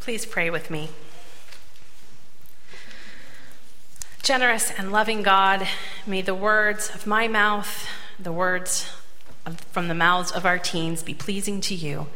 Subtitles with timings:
[0.00, 0.88] Please pray with me.
[4.22, 5.66] Generous and loving God,
[6.06, 7.88] may the words of my mouth,
[8.18, 8.90] the words
[9.46, 12.06] of, from the mouths of our teens be pleasing to you,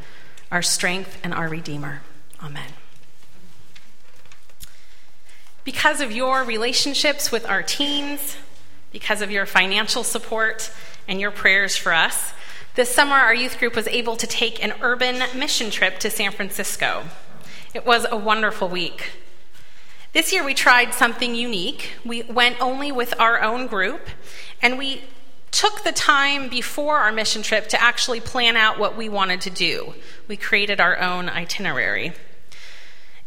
[0.50, 2.02] our strength and our Redeemer.
[2.42, 2.72] Amen.
[5.64, 8.36] Because of your relationships with our teens,
[8.90, 10.70] because of your financial support
[11.08, 12.34] and your prayers for us,
[12.74, 16.32] this summer our youth group was able to take an urban mission trip to San
[16.32, 17.04] Francisco.
[17.74, 19.10] It was a wonderful week.
[20.14, 21.92] This year we tried something unique.
[22.04, 24.08] We went only with our own group,
[24.60, 25.02] and we
[25.50, 29.50] took the time before our mission trip to actually plan out what we wanted to
[29.50, 29.94] do.
[30.26, 32.12] We created our own itinerary.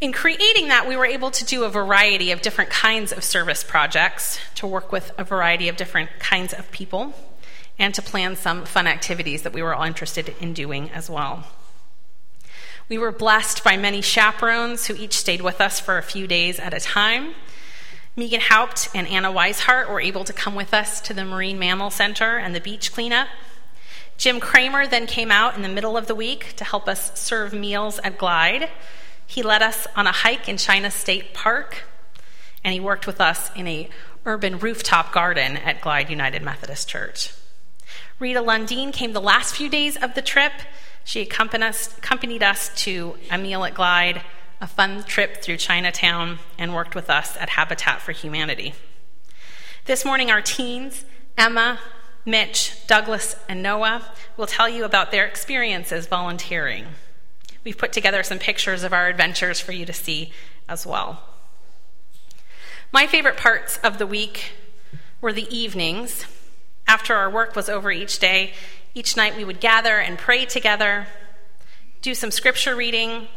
[0.02, 3.64] In creating that, we were able to do a variety of different kinds of service
[3.64, 7.14] projects, to work with a variety of different kinds of people,
[7.78, 11.46] and to plan some fun activities that we were all interested in doing as well.
[12.88, 16.60] We were blessed by many chaperones who each stayed with us for a few days
[16.60, 17.34] at a time.
[18.16, 21.90] Megan Haupt and Anna Weishart were able to come with us to the Marine Mammal
[21.90, 23.27] Center and the beach cleanup.
[24.18, 27.52] Jim Kramer then came out in the middle of the week to help us serve
[27.54, 28.70] meals at Glide
[29.27, 31.84] he led us on a hike in China State Park,
[32.64, 33.90] and he worked with us in a
[34.26, 37.32] urban rooftop garden at Glide United Methodist Church.
[38.18, 40.54] Rita Lundeen came the last few days of the trip.
[41.04, 44.21] She accompanied us, to a meal at Glide,
[44.62, 48.74] a fun trip through Chinatown, and worked with us at Habitat for Humanity.
[49.84, 51.04] This morning, our teens,
[51.38, 51.80] Emma,
[52.26, 56.86] Mitch, Douglas, and Noah, will tell you about their experiences volunteering.
[57.66, 60.32] We've put together some pictures of our adventures for you to see
[60.70, 61.21] as well.
[62.93, 64.53] My favorite parts of the week
[65.19, 66.25] were the evenings.
[66.88, 68.53] After our work was over each day,
[68.94, 71.08] each night we would gather and pray together,
[72.02, 73.28] do some scripture reading,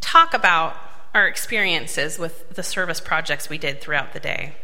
[0.00, 0.76] talk about
[1.14, 4.54] our experiences with the service projects we did throughout the day.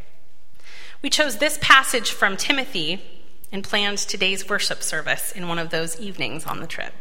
[1.02, 3.02] We chose this passage from Timothy
[3.50, 6.92] and planned today's worship service in one of those evenings on the trip.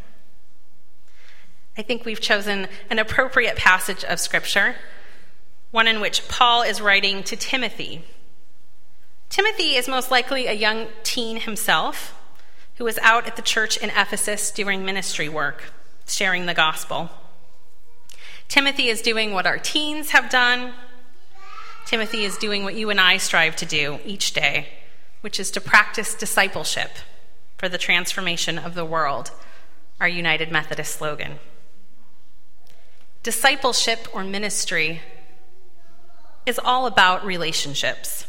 [1.77, 4.75] I think we've chosen an appropriate passage of Scripture,
[5.71, 8.03] one in which Paul is writing to Timothy.
[9.31, 12.13] Timothy is most likely a young teen himself
[12.75, 15.71] who was out at the church in Ephesus doing ministry work,
[16.05, 17.09] sharing the gospel.
[18.49, 20.73] Timothy is doing what our teens have done.
[21.85, 24.67] Timothy is doing what you and I strive to do each day,
[25.21, 26.91] which is to practice discipleship
[27.57, 29.31] for the transformation of the world,
[30.01, 31.39] our United Methodist slogan.
[33.23, 35.01] Discipleship or ministry
[36.45, 38.25] is all about relationships.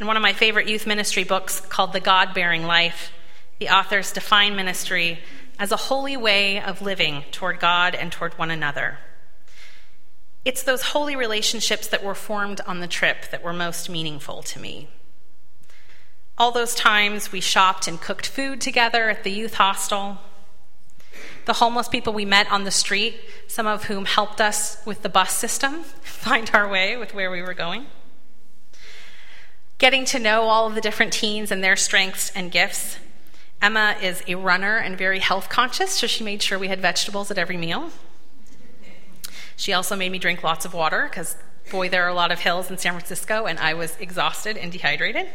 [0.00, 3.10] In one of my favorite youth ministry books called The God Bearing Life,
[3.58, 5.18] the authors define ministry
[5.58, 8.98] as a holy way of living toward God and toward one another.
[10.44, 14.60] It's those holy relationships that were formed on the trip that were most meaningful to
[14.60, 14.88] me.
[16.38, 20.18] All those times we shopped and cooked food together at the youth hostel,
[21.46, 23.16] the homeless people we met on the street,
[23.48, 27.42] some of whom helped us with the bus system find our way with where we
[27.42, 27.86] were going.
[29.78, 32.98] Getting to know all of the different teens and their strengths and gifts.
[33.62, 37.30] Emma is a runner and very health conscious, so she made sure we had vegetables
[37.30, 37.90] at every meal.
[39.56, 41.36] She also made me drink lots of water because,
[41.70, 44.70] boy, there are a lot of hills in San Francisco, and I was exhausted and
[44.72, 45.28] dehydrated.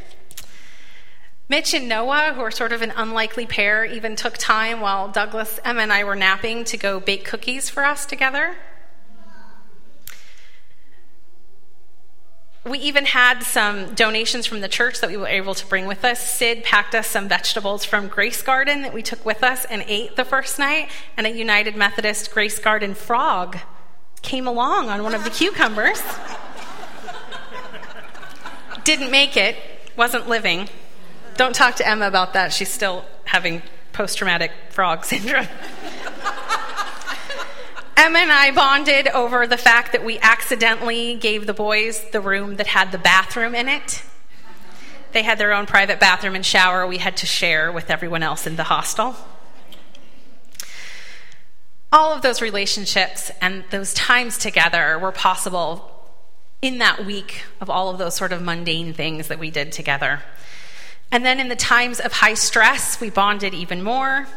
[1.50, 5.60] Mitch and Noah, who are sort of an unlikely pair, even took time while Douglas,
[5.64, 8.56] Emma, and I were napping to go bake cookies for us together.
[12.66, 16.06] We even had some donations from the church that we were able to bring with
[16.06, 16.26] us.
[16.26, 20.16] Sid packed us some vegetables from Grace Garden that we took with us and ate
[20.16, 23.58] the first night, and a United Methodist Grace Garden frog
[24.22, 26.02] came along on one of the cucumbers.
[28.86, 29.58] Didn't make it,
[29.98, 30.70] wasn't living.
[31.36, 32.54] Don't talk to Emma about that.
[32.54, 33.62] She's still having
[33.92, 35.48] post traumatic frog syndrome.
[37.96, 42.56] Emma and I bonded over the fact that we accidentally gave the boys the room
[42.56, 44.04] that had the bathroom in it.
[45.12, 48.48] They had their own private bathroom and shower we had to share with everyone else
[48.48, 49.16] in the hostel.
[51.92, 55.92] All of those relationships and those times together were possible
[56.64, 60.24] in that week of all of those sort of mundane things that we did together.
[61.12, 64.28] And then in the times of high stress, we bonded even more.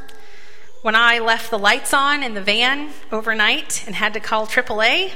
[0.87, 5.15] When I left the lights on in the van overnight and had to call AAA,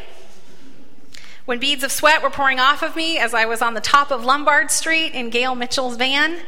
[1.44, 4.10] when beads of sweat were pouring off of me as I was on the top
[4.10, 6.38] of Lombard Street in Gail Mitchell's van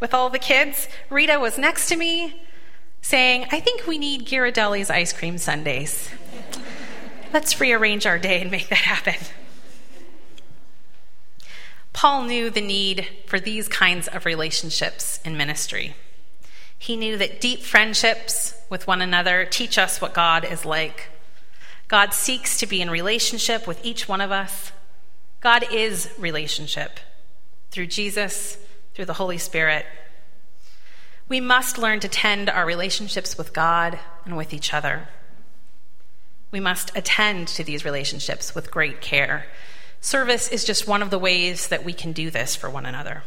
[0.00, 2.42] with all the kids, Rita was next to me,
[3.00, 6.10] saying, I think we need Ghirardelli's ice cream sundaes.
[7.32, 9.14] Let's rearrange our day and make that happen.
[11.92, 15.94] Paul knew the need for these kinds of relationships in ministry.
[16.82, 21.10] He knew that deep friendships with one another teach us what God is like.
[21.86, 24.72] God seeks to be in relationship with each one of us.
[25.40, 26.98] God is relationship
[27.70, 28.58] through Jesus,
[28.94, 29.86] through the Holy Spirit.
[31.28, 35.06] We must learn to tend our relationships with God and with each other.
[36.50, 39.46] We must attend to these relationships with great care.
[40.00, 43.22] Service is just one of the ways that we can do this for one another.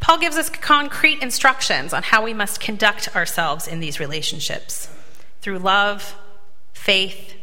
[0.00, 4.88] Paul gives us concrete instructions on how we must conduct ourselves in these relationships
[5.40, 6.16] through love,
[6.72, 7.34] faith,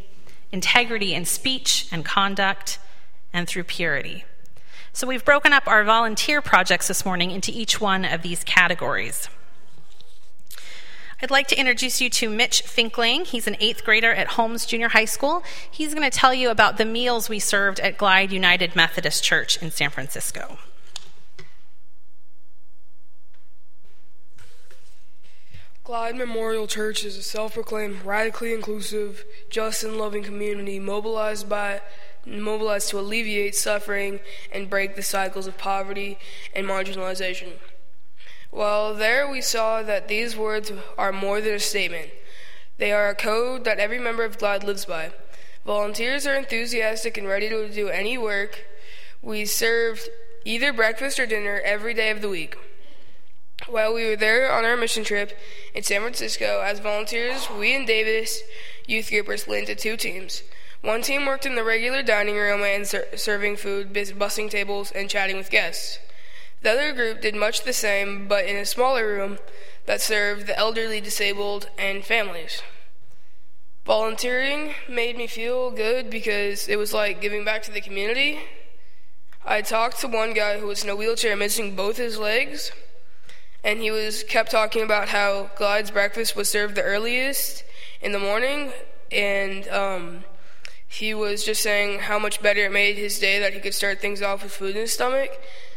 [0.51, 2.79] integrity in speech and conduct,
[3.31, 4.25] and through purity.
[4.93, 9.29] So we've broken up our volunteer projects this morning into each one of these categories.
[11.21, 13.25] I'd like to introduce you to Mitch Finkling.
[13.25, 15.43] He's an eighth grader at Holmes Junior High School.
[15.69, 19.61] He's going to tell you about the meals we served at Glide United Methodist Church
[19.61, 20.57] in San Francisco.
[25.89, 31.81] Glide Memorial Church is a self proclaimed radically inclusive, just and loving community mobilized by
[32.27, 34.19] mobilized to alleviate suffering
[34.51, 36.19] and break the cycles of poverty
[36.53, 37.53] and marginalization.
[38.51, 42.11] Well, there we saw that these words are more than a statement.
[42.77, 45.11] They are a code that every member of Glide lives by.
[45.65, 48.63] Volunteers are enthusiastic and ready to do any work.
[49.23, 50.07] We served
[50.45, 52.57] either breakfast or dinner every day of the week.
[53.69, 55.37] While we were there on our mission trip
[55.75, 58.41] in San Francisco as volunteers, we and Davis
[58.87, 60.41] youth group were split into two teams.
[60.81, 64.91] One team worked in the regular dining room and ser- serving food, bus- bussing tables,
[64.91, 65.99] and chatting with guests.
[66.63, 69.37] The other group did much the same, but in a smaller room
[69.85, 72.63] that served the elderly, disabled, and families.
[73.85, 78.39] Volunteering made me feel good because it was like giving back to the community.
[79.45, 82.71] I talked to one guy who was in a wheelchair missing both his legs
[83.63, 87.63] and he was kept talking about how Glide's breakfast was served the earliest
[88.01, 88.71] in the morning,
[89.11, 90.23] and um,
[90.87, 93.99] he was just saying how much better it made his day that he could start
[93.99, 95.31] things off with food in his stomach.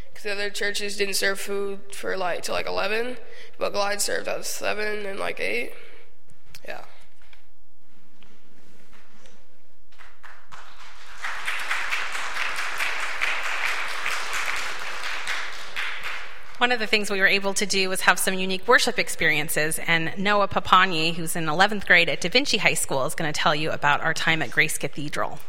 [0.09, 3.17] Because the other churches didn't serve food for like till like 11,
[3.59, 5.73] but Glide served at 7 and like 8.
[16.63, 19.81] One of the things we were able to do was have some unique worship experiences,
[19.85, 23.37] and Noah Papani, who's in 11th grade at Da Vinci High School, is going to
[23.37, 25.41] tell you about our time at Grace Cathedral.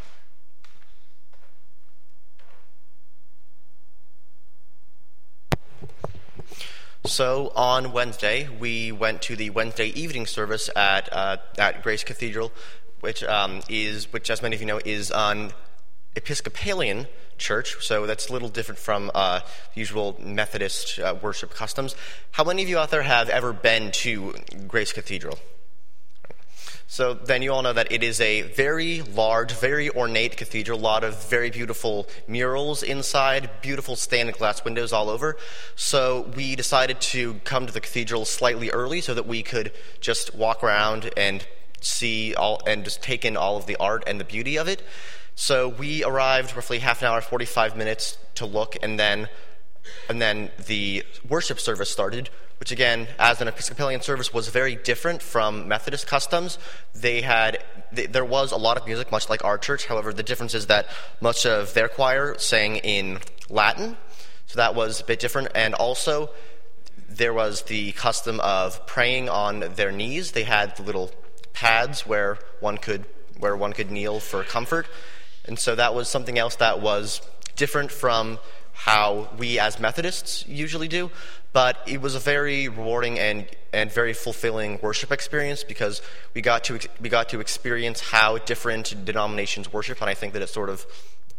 [7.06, 12.52] So on Wednesday, we went to the Wednesday evening service at uh, at Grace Cathedral,
[13.02, 15.54] which um, is, which as many of you know, is on
[16.16, 17.06] Episcopalian
[17.38, 19.42] church, so that's a little different from uh,
[19.74, 21.96] usual Methodist uh, worship customs.
[22.32, 24.34] How many of you out there have ever been to
[24.68, 25.40] Grace Cathedral?
[26.94, 30.80] So then you all know that it is a very large, very ornate cathedral, a
[30.80, 35.36] lot of very beautiful murals inside, beautiful stained glass windows all over.
[35.76, 40.36] So we decided to come to the cathedral slightly early so that we could just
[40.36, 41.48] walk around and
[41.82, 44.84] see all and just take in all of the art and the beauty of it.
[45.36, 49.30] So we arrived roughly half an hour, 45 minutes to look, and then,
[50.08, 55.22] and then the worship service started, which again, as an Episcopalian service, was very different
[55.22, 56.60] from Methodist customs.
[56.94, 59.86] They had, they, there was a lot of music, much like our church.
[59.88, 60.88] However, the difference is that
[61.20, 63.98] much of their choir sang in Latin,
[64.46, 65.50] so that was a bit different.
[65.56, 66.30] And also,
[67.10, 70.32] there was the custom of praying on their knees.
[70.32, 71.12] They had the little
[71.54, 73.06] pads where one could
[73.40, 74.88] where one could kneel for comfort.
[75.46, 77.22] And so that was something else that was
[77.56, 78.40] different from
[78.74, 81.12] how we as Methodists usually do.
[81.52, 86.02] But it was a very rewarding and, and very fulfilling worship experience because
[86.34, 90.02] we got, to, we got to experience how different denominations worship.
[90.02, 90.86] And I think that it sort of,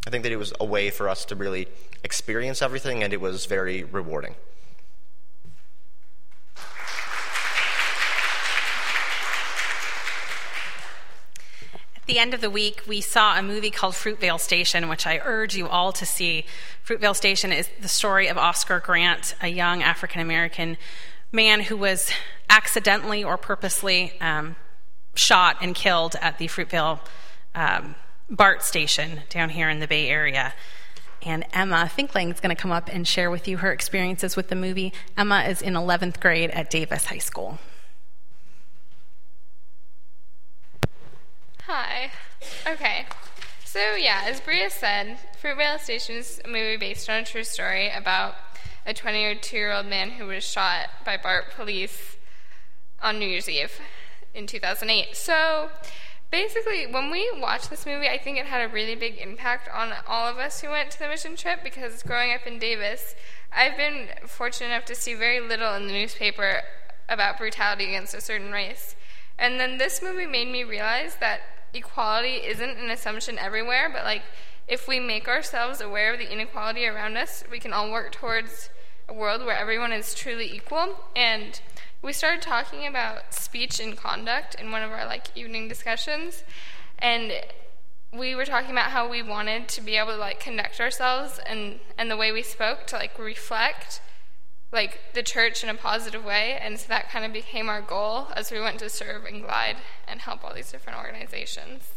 [0.07, 1.67] I think that it was a way for us to really
[2.05, 4.37] experience everything, and it was very rewarding.
[12.07, 15.57] The end of the week, we saw a movie called Fruitvale Station, which I urge
[15.57, 16.45] you all to see.
[16.87, 20.77] Fruitvale Station is the story of Oscar Grant, a young African American
[21.33, 22.11] man who was
[22.49, 24.57] accidentally or purposely um,
[25.15, 27.01] shot and killed at the Fruitvale
[27.55, 27.95] um,
[28.31, 30.55] BART station down here in the Bay Area.
[31.23, 34.49] And Emma Finkling is going to come up and share with you her experiences with
[34.49, 34.93] the movie.
[35.17, 37.59] Emma is in 11th grade at Davis High School.
[41.67, 42.11] Hi.
[42.67, 43.07] Okay.
[43.65, 47.91] So, yeah, as Bria said, Fruitvale Station is a movie based on a true story
[47.91, 48.35] about
[48.85, 52.17] a 22 year old man who was shot by BART police
[53.01, 53.81] on New Year's Eve
[54.35, 55.17] in 2008.
[55.17, 55.71] So,
[56.31, 59.95] basically, when we watched this movie, I think it had a really big impact on
[60.07, 63.15] all of us who went to the mission trip because growing up in Davis,
[63.51, 66.61] I've been fortunate enough to see very little in the newspaper
[67.09, 68.97] about brutality against a certain race.
[69.39, 71.41] And then this movie made me realize that
[71.75, 74.23] equality isn't an assumption everywhere, but like
[74.67, 78.71] if we make ourselves aware of the inequality around us, we can all work towards
[79.09, 80.97] a world where everyone is truly equal.
[81.15, 81.61] And
[82.03, 86.45] we started talking about speech and conduct in one of our like evening discussions,
[86.99, 87.33] and
[88.13, 91.81] we were talking about how we wanted to be able to like conduct ourselves and
[91.99, 94.01] and the way we spoke to like reflect
[94.75, 98.27] like the church in a positive way and so that kind of became our goal
[98.35, 99.77] as we went to serve and glide
[100.07, 101.95] and help all these different organizations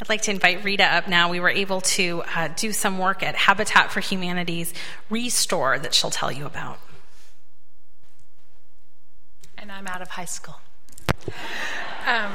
[0.00, 1.28] I'd like to invite Rita up now.
[1.28, 4.72] We were able to uh, do some work at Habitat for Humanity's
[5.10, 6.78] Restore that she'll tell you about.
[9.56, 10.60] And I'm out of high school.
[12.06, 12.30] Um,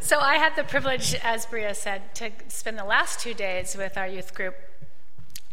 [0.00, 3.96] so I had the privilege, as Bria said, to spend the last two days with
[3.96, 4.54] our youth group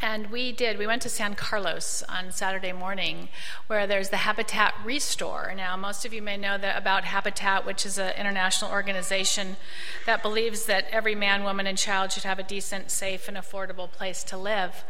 [0.02, 3.28] and we did, we went to San Carlos on Saturday morning,
[3.68, 5.54] where there's the Habitat Restore.
[5.56, 9.58] Now, most of you may know that about Habitat, which is an international organization
[10.06, 13.92] that believes that every man, woman, and child should have a decent, safe, and affordable
[13.92, 14.86] place to live.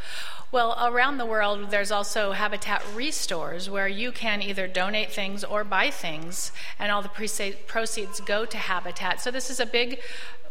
[0.51, 5.63] Well, around the world, there's also Habitat Restores, where you can either donate things or
[5.63, 7.10] buy things, and all the
[7.68, 9.22] proceeds go to Habitat.
[9.22, 10.00] So, this is a big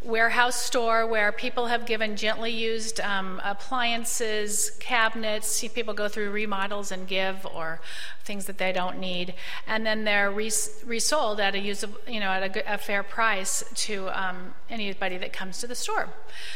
[0.02, 5.48] warehouse store where people have given gently used um, appliances, cabinets.
[5.48, 7.80] See people go through remodels and give, or
[8.22, 9.34] things that they don't need,
[9.66, 13.64] and then they're res- resold at a usable, you know, at a, a fair price
[13.74, 16.08] to um, anybody that comes to the store.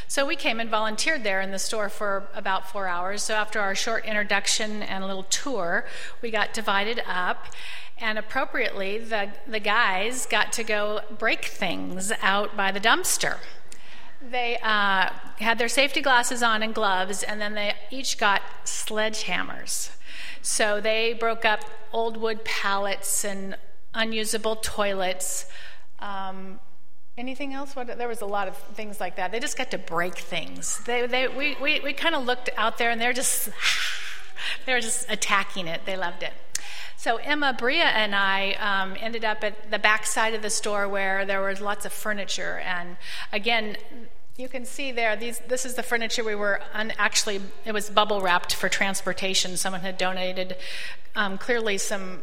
[0.06, 3.22] So we came and volunteered there in the store for about four hours.
[3.32, 5.86] So after our short introduction and a little tour,
[6.20, 7.46] we got divided up
[7.96, 13.38] and appropriately, the, the guys got to go break things out by the dumpster.
[14.20, 15.08] They uh,
[15.38, 19.92] had their safety glasses on and gloves, and then they each got sledgehammers.
[20.42, 23.56] So they broke up old wood pallets and
[23.94, 25.46] unusable toilets.
[26.00, 26.60] Um,
[27.16, 27.76] anything else?
[27.76, 29.32] What, there was a lot of things like that.
[29.32, 30.82] They just got to break things.
[30.84, 33.50] They, they, we we, we kind of looked out there, and they're just
[34.66, 35.82] they were just attacking it.
[35.86, 36.32] They loved it.
[36.96, 40.88] So Emma, Bria, and I um, ended up at the back side of the store
[40.88, 42.62] where there was lots of furniture.
[42.64, 42.96] And
[43.32, 43.76] again,
[44.36, 47.90] you can see there, these, this is the furniture we were un- actually, it was
[47.90, 49.56] bubble wrapped for transportation.
[49.56, 50.56] Someone had donated
[51.16, 52.22] um, clearly some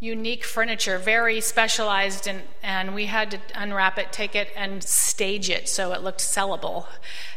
[0.00, 5.50] unique furniture, very specialized, and, and we had to unwrap it, take it, and stage
[5.50, 6.86] it so it looked sellable.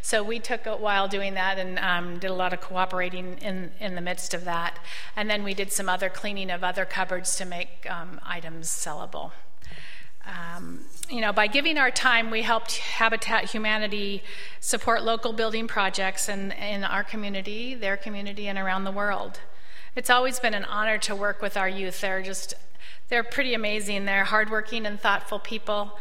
[0.02, 3.72] So we took a while doing that and um, did a lot of cooperating in,
[3.82, 4.80] in the midst of that.
[5.16, 9.32] And then we did some other cleaning of other cupboards to make um, items sellable.
[10.26, 14.24] Um, you know, by giving our time, we helped Habitat Humanity
[14.62, 19.42] support local building projects in, in our community, their community, and around the world.
[19.96, 22.02] It's always been an honor to work with our youth.
[22.02, 22.56] They're just,
[23.10, 24.06] they're pretty amazing.
[24.06, 25.98] They're hardworking and thoughtful people.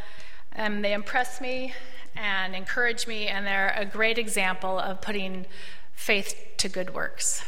[0.54, 1.74] and they impress me
[2.14, 5.46] and encourage me, and they're a great example of putting
[5.94, 7.42] faith to good works.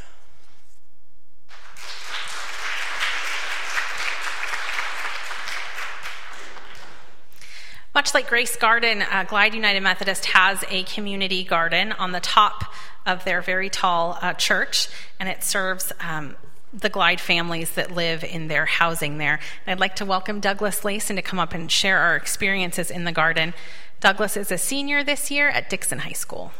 [7.95, 12.65] Much like Grace Garden, uh, Glide United Methodist has a community garden on the top
[13.07, 16.37] of their very tall uh, church, and it serves um,
[16.73, 19.39] the Glide families that live in their housing there.
[19.67, 23.05] And I'd like to welcome Douglas Layson to come up and share our experiences in
[23.05, 23.55] the garden.
[24.01, 26.53] Douglas is a senior this year at Dixon High School.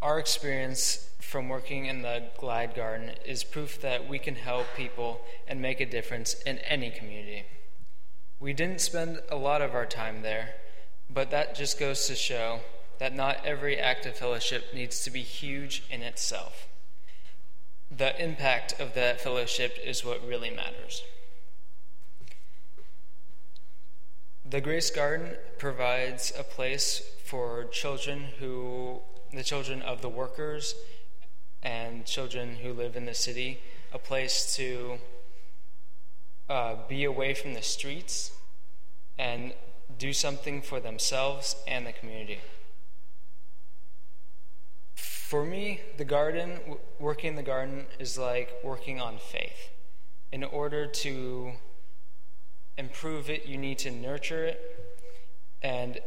[0.00, 5.20] Our experience from working in the Glide Garden is proof that we can help people
[5.46, 7.44] and make a difference in any community.
[8.40, 10.54] We didn't spend a lot of our time there,
[11.10, 12.60] but that just goes to show
[12.98, 16.66] that not every act of fellowship needs to be huge in itself.
[17.90, 21.02] The impact of that fellowship is what really matters.
[24.48, 29.00] The Grace Garden provides a place for children who,
[29.34, 30.74] the children of the workers
[31.62, 33.60] and children who live in the city,
[33.92, 34.98] a place to
[36.50, 38.32] uh, be away from the streets
[39.16, 39.54] and
[39.98, 42.40] do something for themselves and the community.
[44.94, 46.58] For me, the garden,
[46.98, 49.70] working in the garden, is like working on faith.
[50.32, 51.52] In order to
[52.76, 54.60] improve it, you need to nurture it,
[55.62, 56.00] and,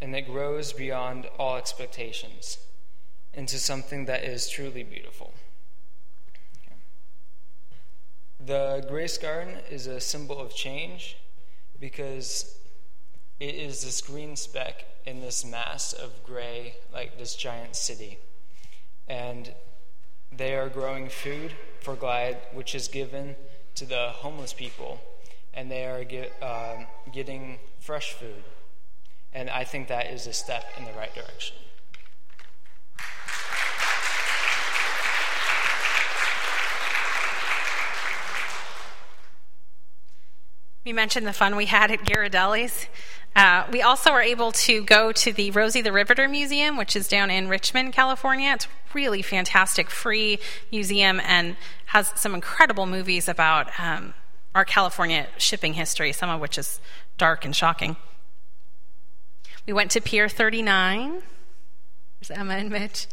[0.00, 2.58] and it grows beyond all expectations
[3.34, 5.34] into something that is truly beautiful.
[8.44, 11.18] The Grace Garden is a symbol of change
[11.78, 12.56] because
[13.38, 18.18] it is this green speck in this mass of gray, like this giant city.
[19.06, 19.52] And
[20.32, 23.36] they are growing food for Glide, which is given
[23.74, 25.00] to the homeless people,
[25.52, 28.44] and they are get, uh, getting fresh food.
[29.34, 31.56] And I think that is a step in the right direction.
[40.90, 42.88] We mentioned the fun we had at Ghirardelli's.
[43.36, 47.06] Uh, we also were able to go to the Rosie the Riveter Museum, which is
[47.06, 48.50] down in Richmond, California.
[48.54, 50.40] It's really fantastic, free
[50.72, 51.56] museum, and
[51.86, 54.14] has some incredible movies about um,
[54.52, 56.80] our California shipping history, some of which is
[57.18, 57.94] dark and shocking.
[59.68, 61.22] We went to Pier 39.
[62.18, 63.06] There's Emma and Mitch.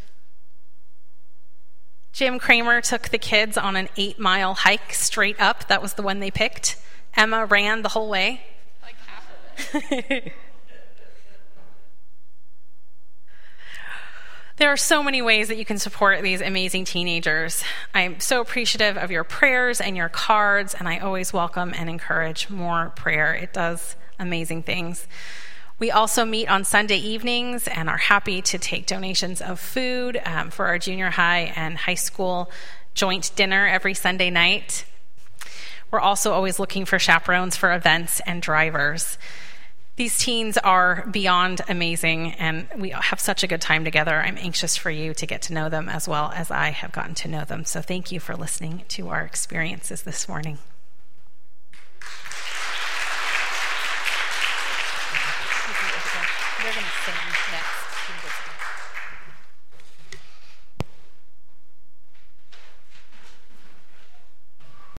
[2.11, 5.67] Jim Kramer took the kids on an eight mile hike straight up.
[5.67, 6.77] That was the one they picked.
[7.17, 8.41] Emma ran the whole way.
[8.81, 10.33] Like half of it.
[14.57, 17.63] There are so many ways that you can support these amazing teenagers.
[17.93, 22.49] I'm so appreciative of your prayers and your cards, and I always welcome and encourage
[22.49, 23.35] more prayer.
[23.35, 25.07] It does amazing things.
[25.77, 30.49] We also meet on Sunday evenings and are happy to take donations of food um,
[30.49, 32.49] for our junior high and high school
[32.95, 34.85] joint dinner every Sunday night.
[35.91, 39.17] We're also always looking for chaperones for events and drivers.
[39.95, 44.15] These teens are beyond amazing, and we have such a good time together.
[44.15, 47.15] I'm anxious for you to get to know them as well as I have gotten
[47.15, 47.65] to know them.
[47.65, 50.59] So, thank you for listening to our experiences this morning.